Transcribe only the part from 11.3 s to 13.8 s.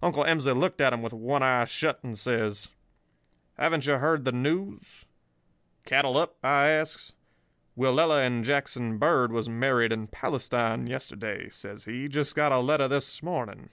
says he. 'Just got a letter this morning.